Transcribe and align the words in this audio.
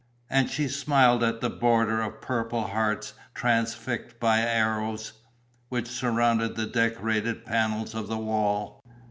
And 0.31 0.49
she 0.49 0.67
smiled 0.67 1.21
at 1.21 1.41
the 1.41 1.49
border 1.51 2.01
of 2.01 2.21
purple 2.21 2.63
hearts 2.69 3.13
transfixed 3.35 4.19
by 4.19 4.39
arrows, 4.39 5.13
which 5.69 5.87
surrounded 5.87 6.55
the 6.55 6.65
decorated 6.65 7.45
panels 7.45 7.93
of 7.93 8.07
the 8.07 8.17
wall. 8.17 8.81